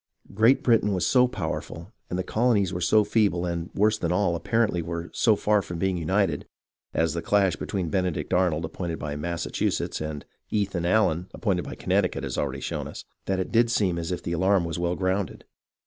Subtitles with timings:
[0.33, 4.35] Great Britain was so powerful, and the colonies were so feeble and, worse than all,
[4.35, 6.47] apparently were so far from being united,—
[6.95, 10.01] as the clash between THE FALL OF FORT TICONDEROGA ^7 Benedict Arnold, appointed by Massachusetts,
[10.01, 14.11] and Ethan Arnold, appointed by Connecticut, has already shown us,— that it did seem as
[14.11, 15.45] if the alarm was well grounded.